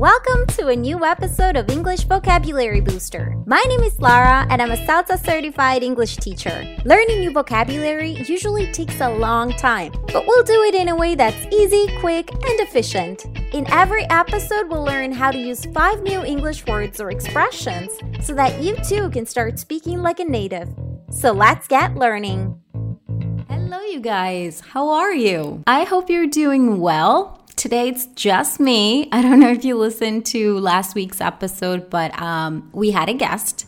Welcome 0.00 0.46
to 0.56 0.68
a 0.68 0.74
new 0.74 1.04
episode 1.04 1.56
of 1.56 1.68
English 1.68 2.04
Vocabulary 2.04 2.80
Booster. 2.80 3.36
My 3.44 3.62
name 3.68 3.82
is 3.82 4.00
Lara 4.00 4.46
and 4.48 4.62
I'm 4.62 4.70
a 4.70 4.86
CELTA 4.86 5.22
certified 5.22 5.82
English 5.82 6.16
teacher. 6.16 6.74
Learning 6.86 7.20
new 7.20 7.30
vocabulary 7.30 8.12
usually 8.26 8.72
takes 8.72 8.98
a 9.02 9.10
long 9.10 9.52
time, 9.58 9.92
but 10.10 10.26
we'll 10.26 10.42
do 10.42 10.62
it 10.62 10.74
in 10.74 10.88
a 10.88 10.96
way 10.96 11.14
that's 11.14 11.54
easy, 11.54 11.86
quick, 11.98 12.32
and 12.32 12.60
efficient. 12.60 13.26
In 13.52 13.70
every 13.70 14.08
episode, 14.08 14.70
we'll 14.70 14.84
learn 14.84 15.12
how 15.12 15.30
to 15.30 15.38
use 15.38 15.66
five 15.66 16.02
new 16.02 16.24
English 16.24 16.64
words 16.64 16.98
or 16.98 17.10
expressions 17.10 17.92
so 18.22 18.32
that 18.32 18.62
you 18.62 18.76
too 18.76 19.10
can 19.10 19.26
start 19.26 19.58
speaking 19.58 20.00
like 20.00 20.18
a 20.18 20.24
native. 20.24 20.70
So 21.10 21.32
let's 21.32 21.68
get 21.68 21.94
learning. 21.96 22.58
Hello, 23.50 23.82
you 23.82 24.00
guys. 24.00 24.60
How 24.60 24.88
are 24.88 25.12
you? 25.12 25.62
I 25.66 25.84
hope 25.84 26.08
you're 26.08 26.26
doing 26.26 26.80
well. 26.80 27.39
Today 27.60 27.90
it's 27.90 28.06
just 28.14 28.58
me. 28.58 29.06
I 29.12 29.20
don't 29.20 29.38
know 29.38 29.50
if 29.50 29.66
you 29.66 29.76
listened 29.76 30.24
to 30.26 30.58
last 30.60 30.94
week's 30.94 31.20
episode, 31.20 31.90
but 31.90 32.18
um, 32.18 32.70
we 32.72 32.90
had 32.90 33.10
a 33.10 33.12
guest. 33.12 33.66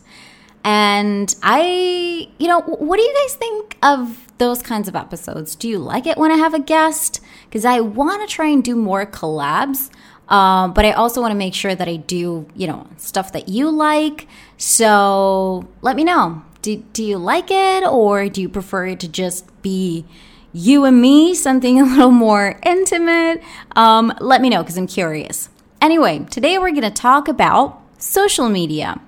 And 0.63 1.35
I, 1.43 2.27
you 2.39 2.47
know, 2.47 2.61
what 2.61 2.97
do 2.97 3.03
you 3.03 3.15
guys 3.21 3.35
think 3.35 3.77
of 3.83 4.31
those 4.39 4.63
kinds 4.63 4.87
of 4.87 4.95
episodes? 4.95 5.55
Do 5.55 5.69
you 5.69 5.77
like 5.77 6.07
it 6.07 6.17
when 6.17 6.31
I 6.31 6.37
have 6.37 6.55
a 6.55 6.59
guest? 6.59 7.21
Because 7.47 7.65
I 7.65 7.81
want 7.81 8.27
to 8.27 8.35
try 8.35 8.47
and 8.47 8.63
do 8.63 8.75
more 8.75 9.05
collabs. 9.05 9.91
Um, 10.27 10.73
but 10.73 10.85
I 10.85 10.93
also 10.93 11.21
want 11.21 11.31
to 11.33 11.37
make 11.37 11.53
sure 11.53 11.75
that 11.75 11.87
I 11.87 11.97
do, 11.97 12.47
you 12.55 12.65
know, 12.65 12.87
stuff 12.97 13.31
that 13.33 13.47
you 13.47 13.69
like. 13.69 14.27
So 14.57 15.67
let 15.83 15.95
me 15.95 16.03
know. 16.03 16.41
Do, 16.63 16.77
do 16.77 17.03
you 17.03 17.19
like 17.19 17.51
it 17.51 17.83
or 17.85 18.27
do 18.27 18.41
you 18.41 18.49
prefer 18.49 18.87
it 18.87 18.99
to 19.01 19.07
just 19.07 19.61
be 19.61 20.05
you 20.53 20.85
and 20.85 21.01
me, 21.01 21.33
something 21.33 21.81
a 21.81 21.83
little 21.83 22.11
more 22.11 22.59
intimate, 22.63 23.41
um, 23.75 24.13
let 24.21 24.41
me 24.41 24.49
know 24.49 24.61
because 24.61 24.77
I'm 24.77 24.87
curious. 24.87 25.49
Anyway, 25.81 26.25
today 26.29 26.57
we're 26.57 26.69
going 26.69 26.83
to 26.83 26.91
talk 26.91 27.27
about 27.27 27.81
social 27.97 28.47
media. 28.49 29.01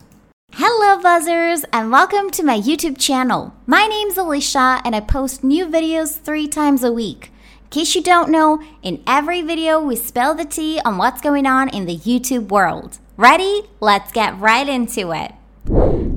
Hello, 0.53 1.01
buzzers, 1.01 1.65
and 1.71 1.91
welcome 1.91 2.31
to 2.31 2.43
my 2.43 2.59
YouTube 2.59 2.97
channel. 2.97 3.53
My 3.67 3.85
name's 3.85 4.17
Alicia, 4.17 4.81
and 4.83 4.95
I 4.95 5.01
post 5.01 5.43
new 5.43 5.67
videos 5.67 6.19
three 6.19 6.47
times 6.47 6.83
a 6.83 6.91
week. 6.91 7.31
In 7.65 7.69
case 7.69 7.93
you 7.93 8.01
don't 8.01 8.31
know, 8.31 8.61
in 8.81 9.03
every 9.05 9.41
video 9.41 9.79
we 9.79 9.95
spill 9.97 10.33
the 10.33 10.45
tea 10.45 10.79
on 10.85 10.97
what's 10.97 11.21
going 11.21 11.45
on 11.45 11.69
in 11.69 11.85
the 11.85 11.97
YouTube 11.97 12.47
world. 12.49 12.99
Ready? 13.17 13.63
Let's 13.79 14.11
get 14.11 14.39
right 14.39 14.67
into 14.67 15.11
it. 15.11 15.33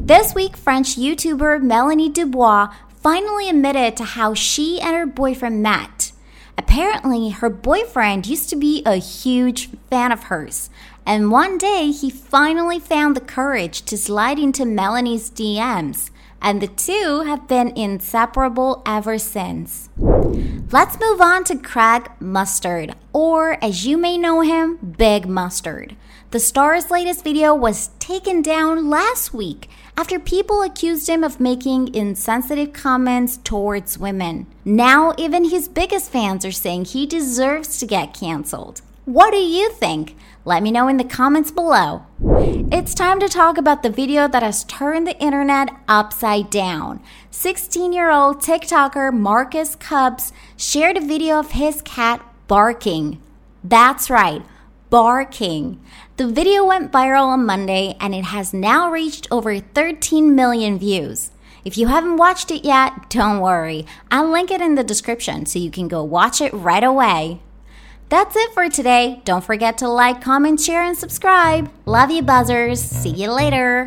This 0.08 0.34
week, 0.34 0.56
French 0.56 0.96
YouTuber 0.96 1.60
Melanie 1.60 2.08
Dubois 2.08 2.68
finally 3.02 3.48
admitted 3.48 3.96
to 3.96 4.04
how 4.04 4.34
she 4.34 4.80
and 4.80 4.94
her 4.94 5.06
boyfriend 5.06 5.62
met. 5.62 6.12
Apparently, 6.56 7.30
her 7.30 7.48
boyfriend 7.48 8.26
used 8.26 8.50
to 8.50 8.56
be 8.56 8.82
a 8.84 8.96
huge 8.96 9.70
fan 9.88 10.10
of 10.10 10.24
hers, 10.24 10.70
and 11.06 11.30
one 11.30 11.56
day 11.56 11.90
he 11.90 12.10
finally 12.10 12.78
found 12.80 13.14
the 13.14 13.20
courage 13.20 13.82
to 13.82 13.96
slide 13.96 14.38
into 14.38 14.64
Melanie's 14.64 15.30
DMs, 15.30 16.10
and 16.42 16.60
the 16.60 16.66
two 16.66 17.22
have 17.26 17.48
been 17.48 17.76
inseparable 17.76 18.82
ever 18.84 19.18
since. 19.18 19.88
Let's 20.70 21.00
move 21.00 21.20
on 21.20 21.44
to 21.44 21.56
Craig 21.56 22.10
Mustard, 22.20 22.94
or 23.12 23.62
as 23.64 23.86
you 23.86 23.96
may 23.96 24.18
know 24.18 24.40
him, 24.40 24.94
Big 24.98 25.26
Mustard. 25.26 25.96
The 26.30 26.40
star's 26.40 26.90
latest 26.90 27.24
video 27.24 27.54
was 27.54 27.88
taken 27.98 28.42
down 28.42 28.90
last 28.90 29.32
week 29.32 29.70
after 29.96 30.18
people 30.18 30.60
accused 30.60 31.08
him 31.08 31.24
of 31.24 31.40
making 31.40 31.94
insensitive 31.94 32.74
comments 32.74 33.38
towards 33.38 33.96
women. 33.96 34.46
Now, 34.62 35.14
even 35.16 35.48
his 35.48 35.68
biggest 35.68 36.12
fans 36.12 36.44
are 36.44 36.52
saying 36.52 36.84
he 36.84 37.06
deserves 37.06 37.78
to 37.78 37.86
get 37.86 38.12
canceled. 38.12 38.82
What 39.06 39.30
do 39.30 39.38
you 39.38 39.70
think? 39.70 40.16
Let 40.44 40.62
me 40.62 40.70
know 40.70 40.86
in 40.86 40.98
the 40.98 41.04
comments 41.04 41.50
below. 41.50 42.04
It's 42.20 42.92
time 42.92 43.20
to 43.20 43.28
talk 43.28 43.56
about 43.56 43.82
the 43.82 43.88
video 43.88 44.28
that 44.28 44.42
has 44.42 44.64
turned 44.64 45.06
the 45.06 45.18
internet 45.18 45.70
upside 45.88 46.50
down. 46.50 47.02
16 47.30 47.94
year 47.94 48.10
old 48.10 48.42
TikToker 48.42 49.14
Marcus 49.14 49.76
Cubs 49.76 50.34
shared 50.58 50.98
a 50.98 51.00
video 51.00 51.38
of 51.38 51.52
his 51.52 51.80
cat 51.80 52.20
barking. 52.48 53.18
That's 53.64 54.10
right 54.10 54.42
barking. 54.90 55.80
The 56.18 56.26
video 56.26 56.64
went 56.64 56.90
viral 56.90 57.26
on 57.26 57.46
Monday 57.46 57.94
and 58.00 58.12
it 58.12 58.24
has 58.24 58.52
now 58.52 58.90
reached 58.90 59.28
over 59.30 59.60
13 59.60 60.34
million 60.34 60.76
views. 60.76 61.30
If 61.64 61.78
you 61.78 61.86
haven't 61.86 62.16
watched 62.16 62.50
it 62.50 62.64
yet, 62.64 63.08
don't 63.08 63.38
worry. 63.38 63.86
I'll 64.10 64.28
link 64.28 64.50
it 64.50 64.60
in 64.60 64.74
the 64.74 64.82
description 64.82 65.46
so 65.46 65.60
you 65.60 65.70
can 65.70 65.86
go 65.86 66.02
watch 66.02 66.40
it 66.40 66.52
right 66.52 66.82
away. 66.82 67.40
That's 68.08 68.34
it 68.34 68.52
for 68.52 68.68
today. 68.68 69.22
Don't 69.24 69.44
forget 69.44 69.78
to 69.78 69.88
like, 69.88 70.20
comment, 70.20 70.60
share, 70.60 70.82
and 70.82 70.98
subscribe. 70.98 71.70
Love 71.86 72.10
you, 72.10 72.22
buzzers. 72.22 72.80
See 72.80 73.10
you 73.10 73.30
later. 73.30 73.86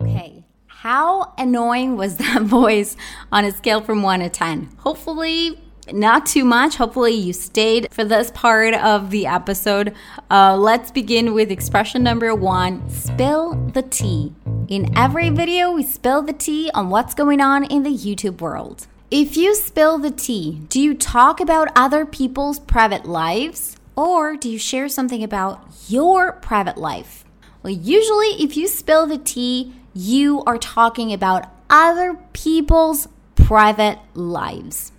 Okay, 0.00 0.44
how 0.68 1.34
annoying 1.36 1.96
was 1.96 2.18
that 2.18 2.42
voice 2.42 2.96
on 3.32 3.44
a 3.44 3.50
scale 3.50 3.80
from 3.80 4.04
1 4.04 4.20
to 4.20 4.28
10? 4.28 4.68
Hopefully, 4.76 5.58
not 5.92 6.26
too 6.26 6.44
much. 6.44 6.76
Hopefully, 6.76 7.12
you 7.12 7.32
stayed 7.32 7.88
for 7.92 8.04
this 8.04 8.30
part 8.30 8.74
of 8.74 9.10
the 9.10 9.26
episode. 9.26 9.94
Uh, 10.30 10.56
let's 10.56 10.90
begin 10.90 11.34
with 11.34 11.50
expression 11.50 12.02
number 12.02 12.34
one 12.34 12.88
spill 12.88 13.54
the 13.72 13.82
tea. 13.82 14.32
In 14.68 14.96
every 14.96 15.30
video, 15.30 15.72
we 15.72 15.82
spill 15.82 16.22
the 16.22 16.32
tea 16.32 16.70
on 16.74 16.90
what's 16.90 17.14
going 17.14 17.40
on 17.40 17.64
in 17.64 17.82
the 17.82 17.90
YouTube 17.90 18.40
world. 18.40 18.86
If 19.10 19.36
you 19.36 19.54
spill 19.54 19.98
the 19.98 20.12
tea, 20.12 20.60
do 20.68 20.80
you 20.80 20.94
talk 20.94 21.40
about 21.40 21.68
other 21.74 22.06
people's 22.06 22.60
private 22.60 23.06
lives 23.06 23.76
or 23.96 24.36
do 24.36 24.48
you 24.48 24.58
share 24.58 24.88
something 24.88 25.24
about 25.24 25.66
your 25.88 26.32
private 26.32 26.78
life? 26.78 27.24
Well, 27.62 27.72
usually, 27.72 28.42
if 28.42 28.56
you 28.56 28.68
spill 28.68 29.06
the 29.06 29.18
tea, 29.18 29.74
you 29.92 30.42
are 30.44 30.58
talking 30.58 31.12
about 31.12 31.50
other 31.68 32.18
people's 32.32 33.08
private 33.34 33.98
lives. 34.14 34.92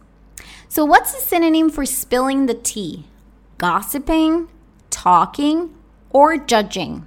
So, 0.71 0.85
what's 0.85 1.13
the 1.13 1.19
synonym 1.19 1.69
for 1.69 1.85
spilling 1.85 2.45
the 2.45 2.53
tea? 2.53 3.03
Gossiping, 3.57 4.47
talking, 4.89 5.75
or 6.11 6.37
judging? 6.37 7.05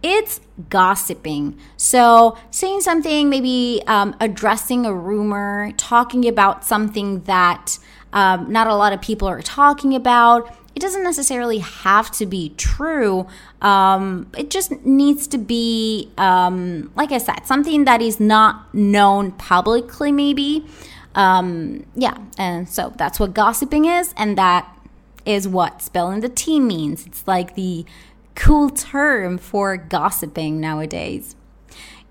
It's 0.00 0.40
gossiping. 0.70 1.58
So, 1.76 2.38
saying 2.52 2.82
something, 2.82 3.28
maybe 3.28 3.82
um, 3.88 4.14
addressing 4.20 4.86
a 4.86 4.94
rumor, 4.94 5.72
talking 5.76 6.28
about 6.28 6.64
something 6.64 7.22
that 7.22 7.80
um, 8.12 8.52
not 8.52 8.68
a 8.68 8.76
lot 8.76 8.92
of 8.92 9.00
people 9.00 9.26
are 9.26 9.42
talking 9.42 9.92
about. 9.96 10.56
It 10.76 10.80
doesn't 10.80 11.02
necessarily 11.02 11.58
have 11.58 12.12
to 12.12 12.26
be 12.26 12.50
true. 12.50 13.26
Um, 13.60 14.30
it 14.38 14.50
just 14.50 14.70
needs 14.84 15.26
to 15.28 15.38
be, 15.38 16.12
um, 16.16 16.92
like 16.94 17.10
I 17.10 17.18
said, 17.18 17.44
something 17.44 17.86
that 17.86 18.00
is 18.00 18.20
not 18.20 18.72
known 18.72 19.32
publicly, 19.32 20.12
maybe. 20.12 20.64
Um, 21.14 21.86
yeah, 21.94 22.18
and 22.38 22.68
so 22.68 22.92
that's 22.96 23.20
what 23.20 23.34
gossiping 23.34 23.84
is, 23.84 24.12
and 24.16 24.36
that 24.36 24.68
is 25.24 25.48
what 25.48 25.82
spilling 25.82 26.20
the 26.20 26.28
tea 26.28 26.60
means. 26.60 27.06
It's 27.06 27.26
like 27.26 27.54
the 27.54 27.84
cool 28.34 28.70
term 28.70 29.38
for 29.38 29.76
gossiping 29.76 30.60
nowadays. 30.60 31.36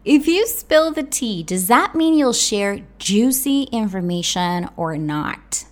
If 0.05 0.27
you 0.27 0.47
spill 0.47 0.91
the 0.91 1.03
tea, 1.03 1.43
does 1.43 1.67
that 1.67 1.95
mean 1.95 2.13
you'll 2.13 2.33
share 2.33 2.85
juicy 2.97 3.63
information 3.71 4.69
or 4.75 4.97
not? 4.97 5.65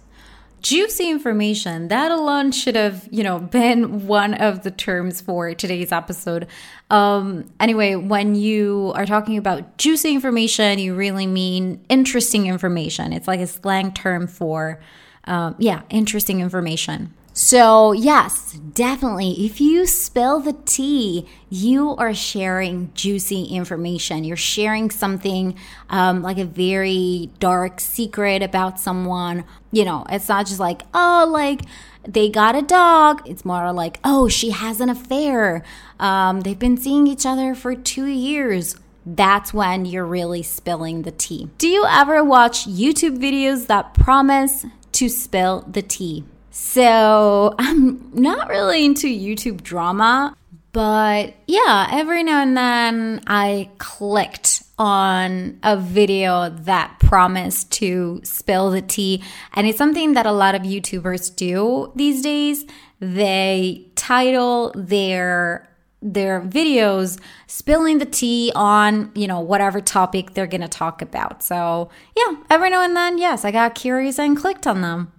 juicy 0.62 1.10
information 1.10 1.88
that 1.88 2.12
alone 2.12 2.52
should 2.52 2.76
have 2.76 3.08
you 3.12 3.24
know 3.24 3.40
been 3.40 4.08
one 4.08 4.34
of 4.34 4.64
the 4.64 4.72
terms 4.72 5.20
for 5.20 5.54
today's 5.54 5.92
episode 5.92 6.48
um 6.92 7.46
anyway 7.60 7.96
when 7.96 8.36
you 8.36 8.92
are 8.96 9.06
talking 9.06 9.38
about 9.38 9.78
juicy 9.78 10.14
information 10.14 10.78
you 10.78 10.94
really 10.94 11.26
mean 11.26 11.84
interesting 11.90 12.46
information. 12.46 13.14
It's 13.14 13.28
like 13.28 13.40
a 13.40 13.48
slang 13.48 13.94
term 13.94 14.28
for 14.28 14.80
um, 15.26 15.56
yeah 15.58 15.82
interesting 15.90 16.42
information 16.42 17.14
so, 17.34 17.94
yes, 17.94 18.54
definitely. 18.74 19.46
If 19.46 19.62
you 19.62 19.86
spill 19.86 20.42
the 20.42 20.56
tea, 20.66 21.26
you 21.50 21.96
are 21.96 22.14
sharing 22.14 22.92
juicy 22.94 23.44
information. 23.46 24.26
You're 24.26 24.36
sharing 24.36 24.90
something 24.90 25.58
um, 25.90 26.22
like 26.22 26.38
a 26.38 26.46
very 26.46 27.30
dark 27.40 27.80
secret 27.80 28.44
about 28.44 28.82
someone. 28.82 29.46
You 29.72 29.86
know, 29.86 30.06
it's 30.10 30.28
not 30.28 30.46
just 30.48 30.60
like, 30.60 30.82
oh, 30.94 31.30
like 31.32 31.62
they 32.06 32.30
got 32.30 32.56
a 32.56 32.62
dog. 32.62 33.22
It's 33.26 33.46
more 33.46 33.72
like, 33.72 34.00
oh, 34.04 34.28
she 34.28 34.50
has 34.50 34.82
an 34.82 34.90
affair. 34.90 35.64
Um, 36.00 36.42
they've 36.42 36.60
been 36.60 36.78
seeing 36.78 37.08
each 37.08 37.26
other 37.26 37.56
for 37.56 37.76
two 37.76 38.08
years. 38.08 38.76
That's 39.06 39.54
when 39.54 39.86
you're 39.86 40.06
really 40.06 40.44
spilling 40.44 41.04
the 41.04 41.12
tea. 41.12 41.50
Do 41.58 41.68
you 41.70 41.86
ever 41.88 42.24
watch 42.24 42.68
YouTube 42.68 43.18
videos 43.20 43.68
that 43.68 43.94
promise 43.94 44.66
to 44.92 45.08
spill 45.08 45.62
the 45.62 45.82
tea? 45.82 46.26
So 46.52 47.56
I'm 47.58 48.12
not 48.14 48.50
really 48.50 48.86
into 48.86 49.08
YouTube 49.08 49.64
drama, 49.64 50.36
but 50.74 51.34
yeah, 51.48 51.88
every 51.92 52.24
now 52.24 52.42
and 52.42 52.56
then 52.56 53.22
I 53.26 53.70
clicked 53.78 54.62
on 54.78 55.60
a 55.64 55.78
video 55.78 56.50
that 56.50 57.00
promised 57.00 57.72
to 57.74 58.20
spill 58.24 58.72
the 58.72 58.82
tea. 58.82 59.24
And 59.54 59.66
it's 59.66 59.78
something 59.78 60.14
that 60.14 60.26
a 60.26 60.32
lot 60.32 60.56
of 60.56 60.64
YouTubers 60.64 61.36
do 61.36 61.92
these 61.96 62.22
days. 62.22 62.66
they 63.02 63.88
title 63.96 64.72
their 64.76 65.68
their 66.04 66.42
videos 66.42 67.20
spilling 67.48 68.00
the 68.00 68.06
tea 68.06 68.52
on, 68.56 69.12
you 69.14 69.28
know, 69.28 69.40
whatever 69.40 69.82
topic 69.82 70.34
they're 70.34 70.48
going 70.48 70.62
to 70.62 70.68
talk 70.68 71.02
about. 71.02 71.44
So, 71.44 71.90
yeah, 72.16 72.38
every 72.50 72.72
now 72.72 72.82
and 72.84 72.96
then, 72.96 73.20
yes, 73.20 73.46
I 73.46 73.52
got 73.52 73.76
curious 73.76 74.18
and 74.18 74.36
clicked 74.36 74.66
on 74.66 74.82
them. 74.82 75.12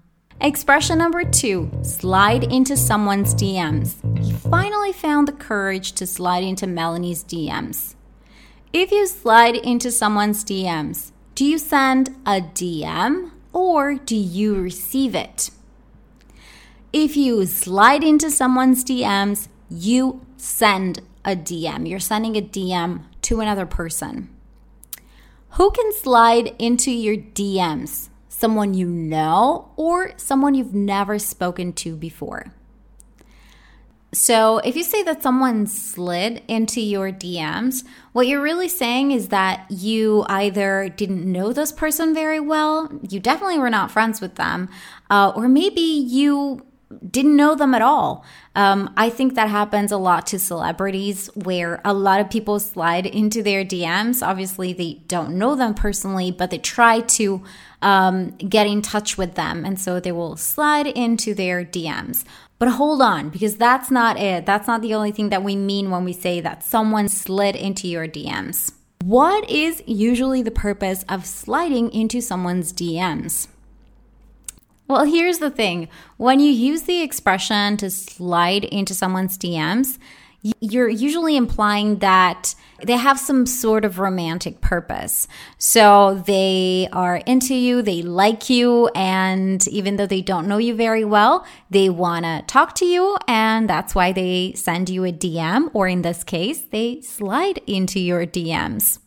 Expression 0.43 0.99
number 0.99 1.23
two 1.23 1.71
slide 1.83 2.43
into 2.43 2.77
someone's 2.77 3.33
DMs. 3.33 3.95
He 4.19 4.33
finally 4.33 4.93
found 4.93 5.29
the 5.29 5.33
courage 5.33 5.93
to 5.93 6.05
slide 6.05 6.43
into 6.43 6.67
Melanie's 6.67 7.23
DMs. 7.23 7.95
If 8.73 8.91
you 8.91 9.07
slide 9.07 9.55
into 9.55 9.93
someone's 9.93 10.45
DMs, 10.45 11.13
do 11.37 11.45
you 11.45 11.59
send 11.59 12.09
a 12.27 12.41
DM 12.41 13.31
or 13.53 13.95
do 13.95 14.17
you 14.17 14.57
receive 14.57 15.15
it? 15.15 15.51
If 16.93 17.17
you 17.17 17.47
slide 17.47 18.03
into 18.03 18.29
someone's 18.29 18.83
DMs, 18.83 19.47
you 19.71 20.27
send 20.37 21.03
a 21.25 21.37
DM. 21.37 21.89
You're 21.89 22.01
sending 22.01 22.37
a 22.37 22.43
DM 22.43 23.05
to 23.23 23.39
another 23.39 23.65
person. 23.65 24.29
Who 25.51 25.71
can 25.71 25.93
slide 25.93 26.53
into 26.59 26.91
your 26.91 27.17
DMs? 27.17 28.09
Someone 28.43 28.75
you 28.75 28.89
know 28.89 29.71
or 29.77 30.15
someone 30.17 30.55
you've 30.55 30.75
never 30.75 31.17
spoken 31.21 31.73
to 31.75 31.95
before? 31.95 32.53
So, 34.13 34.59
if 34.59 34.75
you 34.75 34.83
say 34.83 35.05
that 35.05 35.23
someone 35.23 35.69
slid 35.69 36.43
into 36.49 36.81
your 36.81 37.13
DMs, 37.13 37.85
what 38.13 38.27
you're 38.27 38.43
really 38.43 38.69
saying 38.69 39.13
is 39.13 39.29
that 39.29 39.71
you 39.71 40.25
either 40.27 40.89
didn't 40.89 41.25
know 41.25 41.53
this 41.53 41.71
person 41.71 42.13
very 42.13 42.41
well, 42.41 42.91
you 43.09 43.21
definitely 43.21 43.61
were 43.61 43.71
not 43.71 43.93
friends 43.93 44.21
with 44.21 44.35
them, 44.35 44.69
uh, 45.09 45.33
or 45.37 45.47
maybe 45.47 45.81
you 45.81 46.67
didn't 47.11 47.37
know 47.37 47.55
them 47.55 47.75
at 47.75 47.83
all. 47.83 48.25
Um, 48.55 48.93
I 48.97 49.11
think 49.11 49.35
that 49.35 49.49
happens 49.49 49.93
a 49.93 49.97
lot 49.97 50.27
to 50.29 50.39
celebrities 50.39 51.29
where 51.35 51.81
a 51.85 51.95
lot 51.95 52.21
of 52.21 52.31
people 52.31 52.59
slide 52.59 53.07
into 53.07 53.43
their 53.43 53.65
DMs. 53.65 54.27
Obviously, 54.27 54.73
they 54.73 54.95
don't 55.07 55.39
know 55.39 55.55
them 55.55 55.75
personally, 55.75 56.31
but 56.31 56.51
they 56.51 56.59
try 56.59 57.01
to 57.01 57.43
um, 57.81 58.31
get 58.37 58.67
in 58.67 58.83
touch 58.83 59.17
with 59.17 59.35
them. 59.35 59.65
And 59.65 59.81
so 59.81 60.01
they 60.01 60.13
will 60.13 60.37
slide 60.37 60.87
into 60.87 61.35
their 61.35 61.65
DMs. 61.65 62.25
But 62.59 62.69
hold 62.69 63.03
on, 63.03 63.31
because 63.31 63.57
that's 63.57 63.91
not 63.91 64.19
it. 64.19 64.47
That's 64.47 64.69
not 64.69 64.83
the 64.83 64.95
only 64.95 65.11
thing 65.11 65.31
that 65.31 65.43
we 65.43 65.57
mean 65.57 65.91
when 65.91 66.05
we 66.05 66.13
say 66.13 66.41
that 66.41 66.63
someone 66.63 67.09
slid 67.09 67.57
into 67.57 67.89
your 67.89 68.07
DMs. 68.07 68.73
What 69.03 69.51
is 69.51 69.83
usually 69.85 70.43
the 70.43 70.53
purpose 70.53 71.05
of 71.09 71.27
sliding 71.27 71.91
into 71.93 72.21
someone's 72.21 72.73
DMs? 72.73 73.49
Well, 74.93 75.05
here's 75.05 75.39
the 75.39 75.49
thing 75.49 75.89
when 76.19 76.39
you 76.39 76.53
use 76.53 76.83
the 76.83 77.01
expression 77.01 77.79
to 77.79 77.89
slide 77.89 78.65
into 78.65 78.93
someone's 78.93 79.39
DMs, 79.39 79.97
you're 80.61 80.91
usually 80.91 81.35
implying 81.35 82.01
that 82.01 82.55
they 82.85 82.99
have 82.99 83.19
some 83.19 83.47
sort 83.47 83.87
of 83.87 83.99
romantic 83.99 84.61
purpose. 84.61 85.29
So 85.57 86.23
they 86.27 86.89
are 86.93 87.17
into 87.25 87.55
you, 87.55 87.81
they 87.81 88.03
like 88.03 88.51
you, 88.51 88.89
and 88.95 89.67
even 89.69 89.97
though 89.97 90.07
they 90.07 90.21
don't 90.21 90.47
know 90.47 90.59
you 90.59 90.75
very 90.75 91.07
well, 91.07 91.47
they 91.71 91.89
want 91.89 92.27
to 92.27 92.45
talk 92.47 92.75
to 92.75 92.85
you, 92.85 93.17
and 93.27 93.71
that's 93.71 93.95
why 93.95 94.13
they 94.13 94.53
send 94.53 94.91
you 94.91 95.07
a 95.07 95.13
DM, 95.13 95.71
or 95.73 95.89
in 95.89 96.03
this 96.03 96.23
case, 96.23 96.61
they 96.71 97.01
slide 97.01 97.63
into 97.67 97.99
your 97.99 98.27
DMs. 98.27 98.99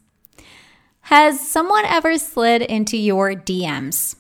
Has 1.02 1.48
someone 1.48 1.86
ever 1.86 2.18
slid 2.18 2.64
into 2.64 2.98
your 2.98 3.36
DMs? 3.36 4.16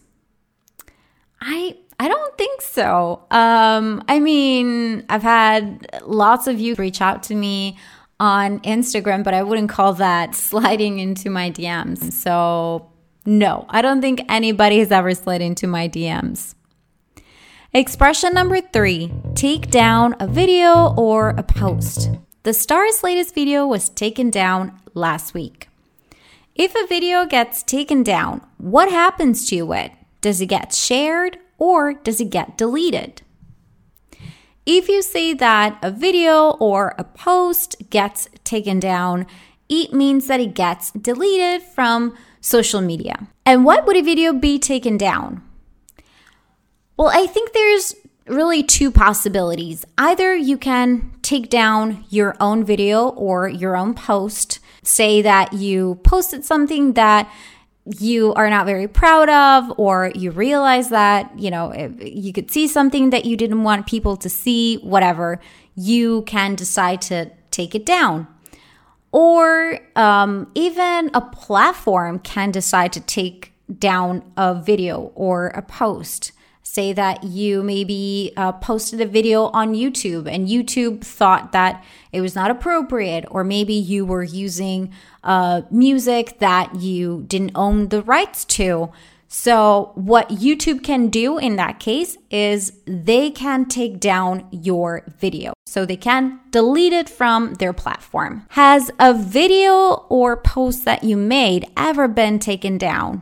I 1.41 1.77
I 1.99 2.07
don't 2.07 2.37
think 2.37 2.61
so. 2.61 3.23
Um, 3.31 4.03
I 4.07 4.19
mean, 4.19 5.05
I've 5.09 5.23
had 5.23 5.87
lots 6.05 6.47
of 6.47 6.59
you 6.59 6.75
reach 6.75 7.01
out 7.01 7.23
to 7.23 7.35
me 7.35 7.77
on 8.19 8.59
Instagram, 8.61 9.23
but 9.23 9.33
I 9.33 9.43
wouldn't 9.43 9.69
call 9.69 9.93
that 9.93 10.35
sliding 10.35 10.99
into 10.99 11.29
my 11.29 11.49
DMs. 11.51 12.11
So, 12.11 12.91
no, 13.25 13.65
I 13.69 13.81
don't 13.81 14.01
think 14.01 14.21
anybody 14.29 14.79
has 14.79 14.91
ever 14.91 15.13
slid 15.13 15.41
into 15.41 15.67
my 15.67 15.87
DMs. 15.87 16.55
Expression 17.73 18.33
number 18.33 18.61
three 18.61 19.11
take 19.35 19.69
down 19.69 20.15
a 20.19 20.27
video 20.27 20.93
or 20.95 21.29
a 21.29 21.43
post. 21.43 22.09
The 22.43 22.53
star's 22.53 23.03
latest 23.03 23.33
video 23.33 23.65
was 23.65 23.89
taken 23.89 24.29
down 24.29 24.79
last 24.93 25.33
week. 25.33 25.67
If 26.55 26.73
a 26.75 26.87
video 26.87 27.25
gets 27.25 27.63
taken 27.63 28.01
down, 28.03 28.41
what 28.57 28.89
happens 28.89 29.49
to 29.49 29.73
it? 29.73 29.91
Does 30.25 30.41
it 30.41 30.47
get 30.47 30.73
shared 30.73 31.37
or 31.59 31.93
does 31.93 32.19
it 32.19 32.31
get 32.31 32.57
deleted? 32.57 33.21
If 34.65 34.89
you 34.89 35.03
say 35.03 35.35
that 35.35 35.77
a 35.83 35.91
video 35.91 36.53
or 36.53 36.95
a 36.97 37.03
post 37.03 37.75
gets 37.91 38.27
taken 38.43 38.79
down, 38.79 39.27
it 39.69 39.93
means 39.93 40.25
that 40.25 40.39
it 40.39 40.55
gets 40.55 40.89
deleted 40.89 41.61
from 41.61 42.17
social 42.41 42.81
media. 42.81 43.27
And 43.45 43.65
what 43.65 43.85
would 43.85 43.97
a 43.97 44.01
video 44.01 44.33
be 44.33 44.57
taken 44.57 44.97
down? 44.97 45.43
Well, 46.97 47.11
I 47.13 47.27
think 47.27 47.53
there's 47.53 47.93
really 48.25 48.63
two 48.63 48.89
possibilities. 48.89 49.85
Either 49.95 50.35
you 50.35 50.57
can 50.57 51.11
take 51.21 51.51
down 51.51 52.03
your 52.09 52.35
own 52.39 52.63
video 52.63 53.09
or 53.09 53.47
your 53.47 53.77
own 53.77 53.93
post, 53.93 54.59
say 54.81 55.21
that 55.21 55.53
you 55.53 55.99
posted 56.03 56.43
something 56.43 56.93
that 56.93 57.31
you 57.85 58.33
are 58.33 58.49
not 58.49 58.65
very 58.65 58.87
proud 58.87 59.29
of 59.29 59.71
or 59.77 60.11
you 60.15 60.31
realize 60.31 60.89
that 60.89 61.37
you 61.37 61.51
know 61.51 61.71
you 61.99 62.33
could 62.33 62.49
see 62.49 62.67
something 62.67 63.11
that 63.11 63.25
you 63.25 63.37
didn't 63.37 63.63
want 63.63 63.85
people 63.85 64.17
to 64.17 64.29
see 64.29 64.77
whatever 64.77 65.39
you 65.75 66.23
can 66.23 66.55
decide 66.55 67.01
to 67.01 67.29
take 67.51 67.75
it 67.75 67.85
down. 67.85 68.27
Or 69.11 69.79
um, 69.95 70.51
even 70.55 71.09
a 71.13 71.21
platform 71.21 72.19
can 72.19 72.51
decide 72.51 72.91
to 72.93 72.99
take 72.99 73.53
down 73.79 74.29
a 74.35 74.53
video 74.55 75.11
or 75.15 75.47
a 75.47 75.61
post 75.61 76.31
say 76.65 76.91
that 76.93 77.23
you 77.23 77.61
maybe 77.61 78.33
uh, 78.35 78.51
posted 78.53 78.99
a 78.99 79.05
video 79.05 79.45
on 79.45 79.75
YouTube 79.75 80.27
and 80.27 80.47
YouTube 80.47 81.01
thought 81.01 81.51
that 81.51 81.83
it 82.11 82.21
was 82.21 82.35
not 82.35 82.49
appropriate, 82.49 83.23
or 83.29 83.43
maybe 83.43 83.73
you 83.73 84.03
were 84.03 84.23
using 84.23 84.91
uh, 85.23 85.61
music 85.69 86.39
that 86.39 86.75
you 86.75 87.23
didn't 87.27 87.51
own 87.53 87.89
the 87.89 88.01
rights 88.01 88.43
to. 88.45 88.91
So, 89.27 89.91
what 89.95 90.29
YouTube 90.29 90.83
can 90.83 91.09
do 91.09 91.37
in 91.37 91.55
that 91.57 91.79
case 91.79 92.17
is 92.31 92.73
they 92.85 93.29
can 93.29 93.65
take 93.65 93.99
down 93.99 94.47
your 94.51 95.03
video. 95.19 95.53
So, 95.67 95.85
they 95.85 95.97
can 95.97 96.39
delete 96.49 96.93
it 96.93 97.09
from 97.09 97.55
their 97.55 97.73
platform. 97.73 98.45
Has 98.49 98.91
a 98.99 99.13
video 99.13 100.05
or 100.09 100.37
post 100.37 100.85
that 100.85 101.03
you 101.03 101.15
made 101.15 101.67
ever 101.77 102.07
been 102.07 102.39
taken 102.39 102.77
down? 102.77 103.21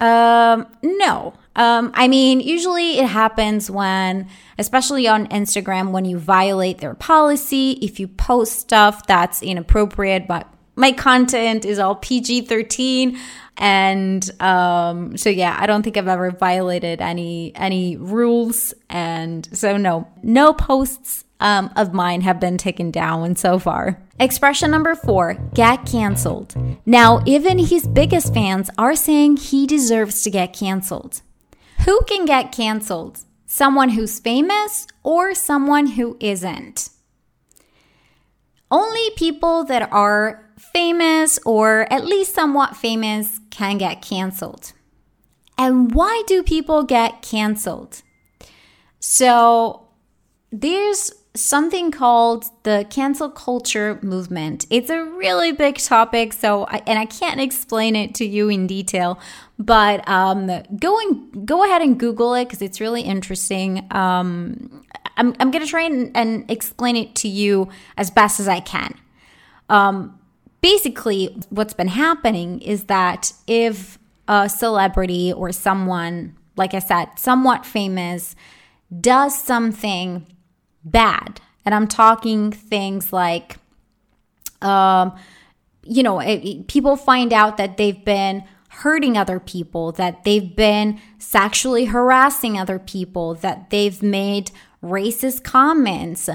Um, 0.00 0.66
no. 0.82 1.34
Um, 1.54 1.92
I 1.94 2.08
mean, 2.08 2.40
usually 2.40 2.98
it 2.98 3.06
happens 3.06 3.70
when, 3.70 4.28
especially 4.58 5.06
on 5.06 5.26
Instagram, 5.28 5.90
when 5.90 6.04
you 6.04 6.18
violate 6.18 6.78
their 6.78 6.94
policy, 6.94 7.72
if 7.82 8.00
you 8.00 8.08
post 8.08 8.58
stuff 8.58 9.06
that's 9.06 9.42
inappropriate, 9.42 10.26
but 10.26 10.48
my 10.74 10.92
content 10.92 11.64
is 11.64 11.78
all 11.78 11.96
PG 11.96 12.42
13. 12.42 13.18
And 13.58 14.30
um, 14.40 15.16
so 15.16 15.28
yeah, 15.28 15.56
I 15.58 15.66
don't 15.66 15.82
think 15.82 15.96
I've 15.96 16.08
ever 16.08 16.30
violated 16.30 17.02
any 17.02 17.54
any 17.54 17.96
rules. 17.96 18.72
And 18.88 19.46
so 19.52 19.76
no, 19.76 20.08
no 20.22 20.54
posts 20.54 21.24
um, 21.40 21.70
of 21.76 21.92
mine 21.92 22.22
have 22.22 22.40
been 22.40 22.56
taken 22.56 22.90
down 22.90 23.36
so 23.36 23.58
far. 23.58 24.00
Expression 24.18 24.70
number 24.70 24.94
four 24.94 25.34
get 25.52 25.84
canceled. 25.84 26.54
Now, 26.86 27.22
even 27.26 27.58
his 27.58 27.86
biggest 27.86 28.32
fans 28.32 28.70
are 28.78 28.96
saying 28.96 29.36
he 29.36 29.66
deserves 29.66 30.22
to 30.22 30.30
get 30.30 30.54
canceled. 30.54 31.20
Who 31.84 32.00
can 32.06 32.26
get 32.26 32.52
canceled? 32.52 33.20
Someone 33.46 33.90
who's 33.90 34.20
famous 34.20 34.86
or 35.02 35.34
someone 35.34 35.86
who 35.88 36.16
isn't? 36.20 36.90
Only 38.70 39.10
people 39.16 39.64
that 39.64 39.92
are 39.92 40.48
famous 40.72 41.40
or 41.44 41.92
at 41.92 42.06
least 42.06 42.34
somewhat 42.34 42.76
famous 42.76 43.40
can 43.50 43.78
get 43.78 44.00
canceled. 44.00 44.72
And 45.58 45.92
why 45.92 46.22
do 46.26 46.42
people 46.42 46.84
get 46.84 47.20
canceled? 47.20 48.02
So, 49.00 49.88
there's 50.52 51.12
something 51.34 51.90
called 51.90 52.44
the 52.62 52.86
cancel 52.90 53.30
culture 53.30 53.98
movement. 54.02 54.66
It's 54.68 54.90
a 54.90 55.02
really 55.04 55.52
big 55.52 55.78
topic, 55.78 56.32
so 56.32 56.66
I, 56.66 56.82
and 56.86 56.98
I 56.98 57.06
can't 57.06 57.40
explain 57.40 57.96
it 57.96 58.14
to 58.16 58.24
you 58.24 58.48
in 58.50 58.66
detail, 58.66 59.18
but 59.58 60.06
um, 60.08 60.50
go 60.78 60.98
and 60.98 61.46
go 61.46 61.64
ahead 61.64 61.80
and 61.80 61.98
Google 61.98 62.34
it 62.34 62.46
because 62.46 62.60
it's 62.60 62.80
really 62.80 63.02
interesting. 63.02 63.86
Um, 63.90 64.84
I'm 65.16 65.34
I'm 65.40 65.50
gonna 65.50 65.66
try 65.66 65.82
and, 65.82 66.14
and, 66.14 66.50
explain 66.50 66.96
it 66.96 67.14
to 67.16 67.28
you 67.28 67.68
as 67.96 68.10
best 68.10 68.40
as 68.40 68.48
I 68.48 68.60
can. 68.60 68.94
Um, 69.68 70.18
basically, 70.60 71.36
what's 71.48 71.74
been 71.74 71.88
happening 71.88 72.60
is 72.60 72.84
that 72.84 73.32
if 73.46 73.98
a 74.28 74.48
celebrity 74.48 75.32
or 75.32 75.50
someone, 75.52 76.36
like 76.56 76.74
I 76.74 76.78
said, 76.78 77.08
somewhat 77.16 77.64
famous 77.64 78.36
does 79.00 79.38
something 79.38 80.26
bad, 80.84 81.40
and 81.64 81.74
I'm 81.74 81.86
talking 81.88 82.52
things 82.52 83.12
like, 83.12 83.56
um, 84.60 85.14
you 85.84 86.02
know, 86.02 86.20
it, 86.20 86.66
people 86.68 86.96
find 86.96 87.32
out 87.32 87.56
that 87.56 87.76
they've 87.76 88.04
been 88.04 88.44
hurting 88.68 89.16
other 89.16 89.38
people, 89.38 89.92
that 89.92 90.24
they've 90.24 90.56
been 90.56 91.00
sexually 91.18 91.86
harassing 91.86 92.58
other 92.58 92.78
people, 92.78 93.34
that 93.34 93.70
they've 93.70 94.02
made 94.02 94.50
racist 94.82 95.44
comments. 95.44 96.28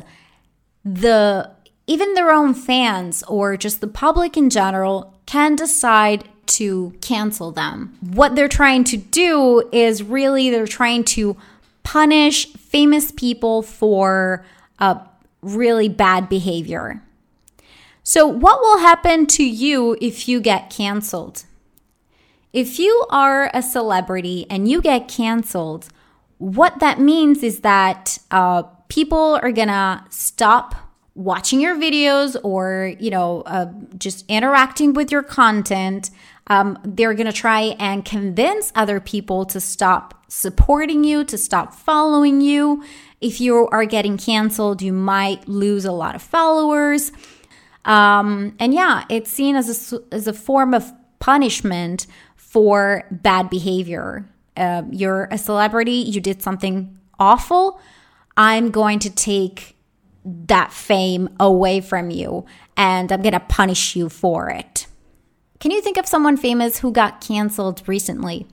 The 0.86 1.52
even 1.88 2.14
their 2.14 2.32
own 2.32 2.54
fans 2.54 3.24
or 3.24 3.58
just 3.58 3.82
the 3.82 3.88
public 3.88 4.38
in 4.38 4.50
general 4.50 5.14
can 5.26 5.56
decide 5.56 6.28
to 6.46 6.94
cancel 7.02 7.52
them. 7.52 7.98
What 8.02 8.36
they're 8.36 8.48
trying 8.48 8.84
to 8.86 8.98
do 8.98 9.68
is 9.72 10.04
really 10.04 10.50
they're 10.50 10.68
trying 10.68 11.04
to 11.06 11.38
punish 11.88 12.52
famous 12.54 13.12
people 13.12 13.62
for 13.62 14.46
uh, 14.80 15.00
really 15.42 15.88
bad 15.88 16.28
behavior. 16.28 17.02
So, 18.04 18.28
what 18.28 18.60
will 18.60 18.80
happen 18.80 19.26
to 19.28 19.44
you 19.44 19.96
if 20.02 20.28
you 20.28 20.42
get 20.42 20.70
canceled? 20.70 21.46
If 22.52 22.78
you 22.78 23.06
are 23.10 23.50
a 23.54 23.62
celebrity 23.62 24.46
and 24.50 24.68
you 24.68 24.82
get 24.82 25.08
canceled, 25.08 25.88
what 26.40 26.80
that 26.80 27.00
means 27.00 27.42
is 27.42 27.62
that 27.62 28.18
uh, 28.32 28.64
people 28.90 29.40
are 29.42 29.54
gonna 29.54 30.06
stop 30.10 30.76
watching 31.16 31.62
your 31.62 31.76
videos 31.76 32.36
or 32.44 32.94
you 33.00 33.10
know 33.10 33.44
uh, 33.46 33.68
just 33.98 34.26
interacting 34.28 34.94
with 34.94 35.10
your 35.10 35.24
content 35.24 36.12
um, 36.48 36.80
they're 36.84 37.14
going 37.14 37.28
to 37.28 37.34
try 37.34 37.76
and 37.80 38.04
convince 38.04 38.72
other 38.76 39.00
people 39.00 39.46
to 39.46 39.60
stop 39.60 40.24
supporting 40.28 41.04
you 41.04 41.24
to 41.24 41.38
stop 41.38 41.74
following 41.74 42.42
you. 42.42 42.84
If 43.22 43.40
you 43.40 43.68
are 43.68 43.86
getting 43.86 44.18
canceled 44.18 44.82
you 44.82 44.94
might 44.94 45.48
lose 45.48 45.86
a 45.86 45.92
lot 45.92 46.16
of 46.16 46.22
followers. 46.22 47.12
Um, 47.86 48.56
and 48.60 48.74
yeah 48.74 49.06
it's 49.10 49.32
seen 49.32 49.56
as 49.56 49.94
a, 49.94 50.00
as 50.14 50.28
a 50.28 50.34
form 50.34 50.74
of 50.74 50.92
punishment 51.20 52.08
for 52.36 53.06
bad 53.12 53.50
behavior. 53.50 54.28
Uh, 54.56 54.84
you're 54.92 55.28
a 55.32 55.38
celebrity 55.38 55.92
you 55.92 56.20
did 56.20 56.42
something 56.42 56.98
awful 57.20 57.80
i'm 58.38 58.72
going 58.72 58.98
to 58.98 59.10
take 59.12 59.78
that 60.26 60.74
fame 60.74 61.30
away 61.40 61.80
from 61.82 62.10
you 62.10 62.46
and 62.76 63.12
I'm 63.12 63.22
going 63.22 63.34
to 63.34 63.40
punish 63.40 63.96
you 63.96 64.08
for 64.08 64.50
it. 64.50 64.77
Can 65.60 65.72
you 65.72 65.82
think 65.82 65.98
of 65.98 66.08
someone 66.08 66.38
famous 66.38 66.80
who 66.80 66.92
got 66.92 67.22
canceled 67.22 67.84
recently? 67.88 68.48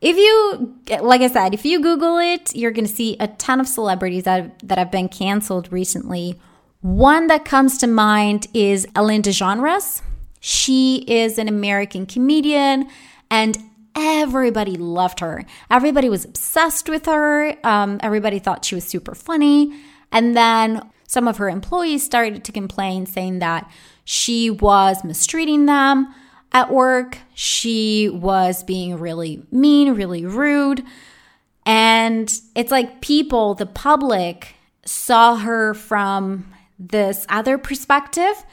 If 0.00 0.16
you, 0.16 0.76
like 1.00 1.20
I 1.20 1.28
said, 1.28 1.54
if 1.54 1.64
you 1.64 1.80
Google 1.80 2.18
it, 2.18 2.54
you're 2.54 2.70
going 2.70 2.86
to 2.86 2.92
see 2.92 3.16
a 3.18 3.28
ton 3.28 3.60
of 3.60 3.66
celebrities 3.66 4.24
that, 4.24 4.58
that 4.60 4.78
have 4.78 4.90
been 4.90 5.08
canceled 5.08 5.72
recently. 5.72 6.38
One 6.80 7.26
that 7.28 7.44
comes 7.44 7.78
to 7.78 7.86
mind 7.86 8.46
is 8.52 8.86
Ellen 8.94 9.22
DeGeneres. 9.22 10.02
She 10.40 11.04
is 11.08 11.38
an 11.38 11.48
American 11.48 12.06
comedian 12.06 12.88
and 13.30 13.58
everybody 13.96 14.76
loved 14.76 15.20
her. 15.20 15.44
Everybody 15.70 16.08
was 16.08 16.24
obsessed 16.24 16.88
with 16.88 17.06
her. 17.06 17.56
Um, 17.64 17.98
everybody 18.02 18.38
thought 18.38 18.64
she 18.64 18.74
was 18.74 18.84
super 18.84 19.14
funny. 19.14 19.76
And 20.12 20.36
then 20.36 20.88
some 21.06 21.28
of 21.28 21.36
her 21.38 21.48
employees 21.48 22.04
started 22.04 22.44
to 22.44 22.52
complain, 22.52 23.06
saying 23.06 23.38
that 23.40 23.70
she 24.04 24.50
was 24.50 25.04
mistreating 25.04 25.66
them 25.66 26.14
at 26.52 26.70
work. 26.72 27.18
She 27.34 28.08
was 28.08 28.62
being 28.64 28.98
really 28.98 29.44
mean, 29.50 29.94
really 29.94 30.24
rude. 30.24 30.82
And 31.64 32.32
it's 32.54 32.70
like 32.70 33.00
people, 33.00 33.54
the 33.54 33.66
public, 33.66 34.54
saw 34.84 35.36
her 35.36 35.74
from 35.74 36.52
this 36.78 37.26
other 37.28 37.58
perspective 37.58 38.44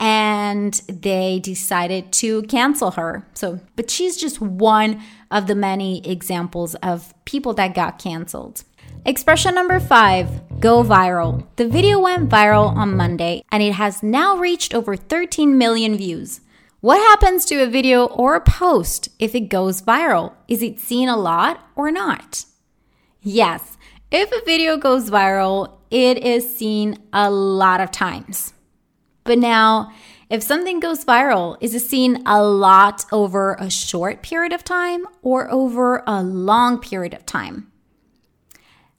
and 0.00 0.74
they 0.88 1.38
decided 1.40 2.12
to 2.12 2.42
cancel 2.44 2.92
her. 2.92 3.26
So, 3.34 3.60
but 3.76 3.90
she's 3.90 4.16
just 4.16 4.40
one 4.40 5.02
of 5.30 5.46
the 5.46 5.54
many 5.54 6.06
examples 6.08 6.74
of 6.76 7.14
people 7.24 7.54
that 7.54 7.74
got 7.74 7.98
canceled. 7.98 8.64
Expression 9.06 9.54
number 9.54 9.78
five 9.78 10.43
go 10.64 10.82
viral. 10.82 11.46
The 11.56 11.68
video 11.68 12.00
went 12.00 12.30
viral 12.30 12.74
on 12.74 12.96
Monday 12.96 13.44
and 13.52 13.62
it 13.62 13.74
has 13.74 14.02
now 14.02 14.38
reached 14.38 14.74
over 14.74 14.96
13 14.96 15.58
million 15.58 15.94
views. 15.94 16.40
What 16.80 16.96
happens 16.96 17.44
to 17.46 17.62
a 17.62 17.66
video 17.66 18.06
or 18.06 18.34
a 18.34 18.40
post 18.40 19.10
if 19.18 19.34
it 19.34 19.50
goes 19.50 19.82
viral? 19.82 20.32
Is 20.48 20.62
it 20.62 20.80
seen 20.80 21.10
a 21.10 21.18
lot 21.18 21.60
or 21.76 21.90
not? 21.90 22.46
Yes, 23.20 23.76
if 24.10 24.32
a 24.32 24.42
video 24.46 24.78
goes 24.78 25.10
viral, 25.10 25.80
it 25.90 26.24
is 26.24 26.56
seen 26.56 26.96
a 27.12 27.30
lot 27.30 27.82
of 27.82 27.90
times. 27.90 28.54
But 29.22 29.36
now, 29.36 29.92
if 30.30 30.42
something 30.42 30.80
goes 30.80 31.04
viral, 31.04 31.58
is 31.60 31.74
it 31.74 31.80
seen 31.80 32.22
a 32.24 32.42
lot 32.42 33.04
over 33.12 33.52
a 33.60 33.68
short 33.68 34.22
period 34.22 34.54
of 34.54 34.64
time 34.64 35.04
or 35.20 35.50
over 35.50 36.02
a 36.06 36.22
long 36.22 36.78
period 36.78 37.12
of 37.12 37.26
time? 37.26 37.70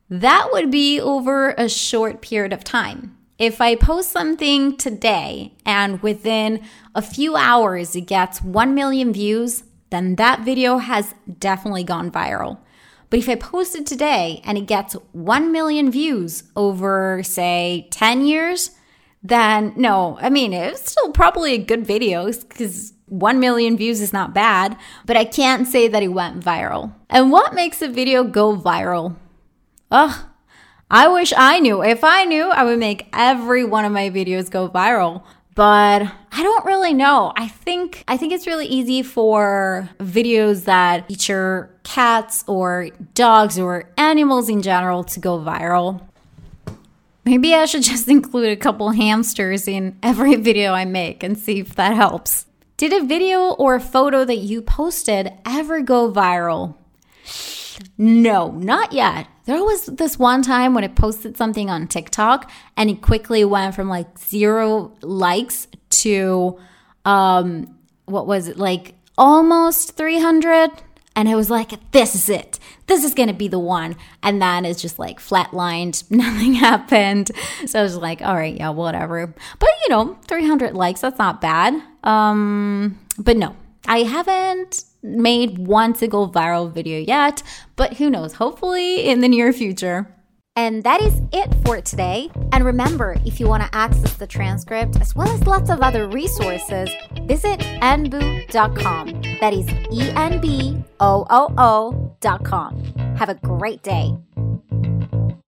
That 0.09 0.49
would 0.51 0.69
be 0.69 0.99
over 1.01 1.55
a 1.57 1.67
short 1.67 2.21
period 2.21 2.53
of 2.53 2.63
time. 2.63 3.17
If 3.39 3.59
I 3.59 3.75
post 3.75 4.11
something 4.11 4.77
today 4.77 5.53
and 5.65 6.01
within 6.03 6.61
a 6.93 7.01
few 7.01 7.35
hours 7.35 7.95
it 7.95 8.01
gets 8.01 8.41
1 8.41 8.75
million 8.75 9.11
views, 9.11 9.63
then 9.89 10.15
that 10.15 10.45
video 10.45 10.77
has 10.77 11.15
definitely 11.39 11.83
gone 11.83 12.11
viral. 12.11 12.59
But 13.09 13.19
if 13.19 13.27
I 13.27 13.35
post 13.35 13.75
it 13.75 13.87
today 13.87 14.41
and 14.45 14.57
it 14.57 14.67
gets 14.67 14.93
1 15.13 15.51
million 15.51 15.89
views 15.89 16.43
over, 16.55 17.21
say, 17.23 17.87
10 17.91 18.25
years, 18.25 18.71
then 19.23 19.73
no, 19.75 20.19
I 20.21 20.29
mean, 20.29 20.53
it's 20.53 20.91
still 20.91 21.11
probably 21.11 21.53
a 21.55 21.57
good 21.57 21.85
video 21.85 22.27
because 22.27 22.93
1 23.07 23.39
million 23.39 23.75
views 23.75 24.01
is 24.01 24.13
not 24.13 24.35
bad, 24.35 24.77
but 25.05 25.17
I 25.17 25.25
can't 25.25 25.67
say 25.67 25.87
that 25.87 26.03
it 26.03 26.09
went 26.09 26.45
viral. 26.45 26.93
And 27.09 27.31
what 27.31 27.55
makes 27.55 27.81
a 27.81 27.87
video 27.87 28.23
go 28.23 28.55
viral? 28.55 29.15
Ugh, 29.91 30.25
I 30.89 31.07
wish 31.07 31.33
I 31.35 31.59
knew. 31.59 31.83
If 31.83 32.03
I 32.03 32.25
knew, 32.25 32.49
I 32.49 32.63
would 32.63 32.79
make 32.79 33.07
every 33.13 33.63
one 33.63 33.85
of 33.85 33.91
my 33.91 34.09
videos 34.09 34.49
go 34.49 34.69
viral. 34.69 35.23
But 35.55 36.01
I 36.33 36.43
don't 36.43 36.65
really 36.65 36.93
know. 36.93 37.31
I 37.37 37.47
think 37.47 38.03
I 38.09 38.17
think 38.17 38.33
it's 38.33 38.45
really 38.45 38.65
easy 38.67 39.01
for 39.03 39.89
videos 39.99 40.65
that 40.65 41.07
feature 41.07 41.73
cats 41.83 42.43
or 42.45 42.89
dogs 43.13 43.57
or 43.57 43.89
animals 43.97 44.49
in 44.49 44.61
general 44.61 45.05
to 45.05 45.19
go 45.21 45.39
viral. 45.39 46.01
Maybe 47.23 47.55
I 47.55 47.65
should 47.65 47.83
just 47.93 48.09
include 48.09 48.49
a 48.49 48.57
couple 48.57 48.89
hamsters 48.91 49.65
in 49.67 49.97
every 50.03 50.35
video 50.49 50.73
I 50.73 50.83
make 50.83 51.23
and 51.23 51.37
see 51.37 51.61
if 51.61 51.75
that 51.75 51.95
helps. 51.95 52.47
Did 52.75 52.91
a 52.91 53.05
video 53.05 53.51
or 53.51 53.75
a 53.75 53.79
photo 53.79 54.25
that 54.25 54.39
you 54.39 54.61
posted 54.61 55.31
ever 55.45 55.81
go 55.81 56.11
viral? 56.11 56.75
No, 57.97 58.51
not 58.51 58.93
yet. 58.93 59.27
There 59.45 59.63
was 59.63 59.85
this 59.85 60.17
one 60.17 60.41
time 60.41 60.73
when 60.73 60.83
I 60.83 60.87
posted 60.87 61.37
something 61.37 61.69
on 61.69 61.87
TikTok 61.87 62.49
and 62.75 62.89
it 62.89 63.01
quickly 63.01 63.45
went 63.45 63.75
from 63.75 63.89
like 63.89 64.17
zero 64.17 64.93
likes 65.01 65.67
to 65.89 66.59
um 67.05 67.75
what 68.05 68.27
was 68.27 68.47
it 68.47 68.57
like 68.57 68.95
almost 69.17 69.95
300 69.95 70.71
and 71.15 71.29
I 71.29 71.35
was 71.35 71.49
like 71.49 71.91
this 71.91 72.15
is 72.15 72.29
it. 72.29 72.59
This 72.87 73.03
is 73.03 73.13
going 73.13 73.29
to 73.29 73.33
be 73.33 73.47
the 73.47 73.59
one. 73.59 73.95
And 74.21 74.41
then 74.41 74.65
it's 74.65 74.81
just 74.81 74.99
like 74.99 75.19
flatlined. 75.19 76.03
Nothing 76.11 76.53
happened. 76.53 77.31
So 77.65 77.79
I 77.79 77.83
was 77.83 77.97
like, 77.97 78.21
all 78.21 78.35
right, 78.35 78.55
yeah, 78.55 78.69
whatever. 78.69 79.27
But 79.59 79.69
you 79.83 79.89
know, 79.89 80.17
300 80.27 80.73
likes, 80.73 81.01
that's 81.01 81.19
not 81.19 81.41
bad. 81.41 81.81
Um 82.03 82.99
but 83.17 83.37
no. 83.37 83.55
I 83.87 83.99
haven't 83.99 84.83
made 85.05 85.59
one 85.59 85.95
single 85.95 86.29
viral 86.29 86.71
video 86.71 86.99
yet, 86.99 87.43
but 87.75 87.93
who 87.93 88.09
knows, 88.09 88.33
hopefully 88.33 89.05
in 89.05 89.21
the 89.21 89.29
near 89.29 89.53
future. 89.53 90.11
And 90.57 90.83
that 90.83 91.01
is 91.01 91.21
it 91.33 91.53
for 91.65 91.81
today. 91.81 92.29
And 92.53 92.63
remember, 92.63 93.17
if 93.25 93.41
you 93.41 93.47
want 93.47 93.63
to 93.63 93.75
access 93.75 94.13
the 94.13 94.25
transcript 94.25 95.01
as 95.01 95.13
well 95.13 95.27
as 95.27 95.45
lots 95.45 95.69
of 95.69 95.81
other 95.81 96.07
resources, 96.07 96.89
visit 97.23 97.59
enboo.com. 97.59 99.21
That 99.41 99.53
is 99.53 99.67
E 99.91 100.09
N 100.15 100.39
B 100.39 100.81
O 101.01 101.25
O 101.29 101.53
O.com. 101.57 102.83
Have 103.17 103.29
a 103.29 103.35
great 103.35 103.83
day. 103.83 104.17